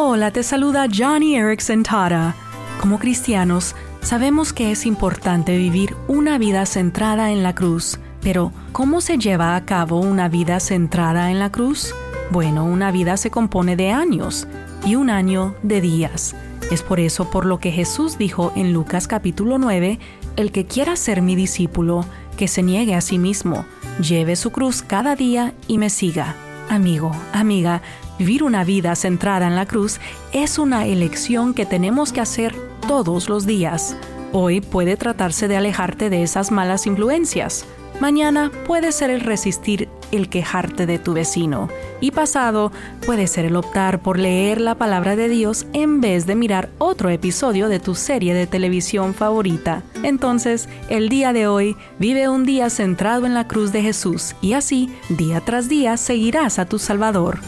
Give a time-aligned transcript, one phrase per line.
[0.00, 2.36] Hola, te saluda Johnny Erickson Tara.
[2.80, 9.00] Como cristianos, sabemos que es importante vivir una vida centrada en la cruz, pero ¿cómo
[9.00, 11.96] se lleva a cabo una vida centrada en la cruz?
[12.30, 14.46] Bueno, una vida se compone de años
[14.86, 16.36] y un año de días.
[16.70, 19.98] Es por eso por lo que Jesús dijo en Lucas capítulo 9,
[20.36, 22.04] el que quiera ser mi discípulo,
[22.36, 23.66] que se niegue a sí mismo,
[24.00, 26.36] lleve su cruz cada día y me siga.
[26.68, 27.80] Amigo, amiga,
[28.18, 30.00] vivir una vida centrada en la cruz
[30.32, 32.54] es una elección que tenemos que hacer
[32.86, 33.96] todos los días.
[34.32, 37.64] Hoy puede tratarse de alejarte de esas malas influencias.
[38.00, 41.68] Mañana puede ser el resistir el quejarte de tu vecino.
[42.00, 42.70] Y pasado
[43.04, 47.08] puede ser el optar por leer la palabra de Dios en vez de mirar otro
[47.10, 49.82] episodio de tu serie de televisión favorita.
[50.02, 54.52] Entonces, el día de hoy vive un día centrado en la cruz de Jesús y
[54.52, 57.40] así, día tras día, seguirás a tu Salvador.